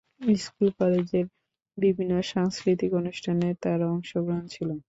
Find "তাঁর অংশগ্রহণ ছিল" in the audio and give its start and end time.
3.63-4.69